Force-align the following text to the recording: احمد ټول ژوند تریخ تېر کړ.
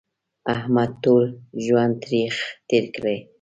احمد 0.53 0.91
ټول 1.03 1.23
ژوند 1.65 1.93
تریخ 2.03 2.35
تېر 2.69 2.85
کړ. 2.95 3.05